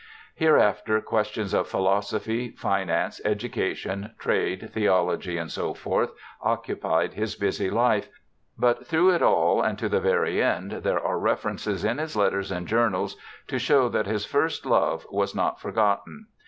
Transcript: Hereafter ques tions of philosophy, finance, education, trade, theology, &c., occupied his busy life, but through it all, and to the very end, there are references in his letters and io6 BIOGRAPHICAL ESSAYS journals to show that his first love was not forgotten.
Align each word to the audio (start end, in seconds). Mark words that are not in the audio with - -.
Hereafter 0.33 0.99
ques 0.99 1.27
tions 1.27 1.53
of 1.53 1.67
philosophy, 1.67 2.49
finance, 2.57 3.21
education, 3.23 4.15
trade, 4.17 4.71
theology, 4.73 5.39
&c., 5.47 5.73
occupied 6.41 7.13
his 7.13 7.35
busy 7.35 7.69
life, 7.69 8.09
but 8.57 8.83
through 8.87 9.11
it 9.11 9.21
all, 9.21 9.61
and 9.61 9.77
to 9.77 9.87
the 9.89 10.01
very 10.01 10.41
end, 10.41 10.71
there 10.71 10.99
are 10.99 11.19
references 11.19 11.83
in 11.85 11.99
his 11.99 12.15
letters 12.15 12.51
and 12.51 12.65
io6 12.65 12.69
BIOGRAPHICAL 12.71 13.05
ESSAYS 13.05 13.15
journals 13.15 13.17
to 13.45 13.59
show 13.59 13.89
that 13.89 14.07
his 14.07 14.25
first 14.25 14.65
love 14.65 15.05
was 15.11 15.35
not 15.35 15.61
forgotten. 15.61 16.25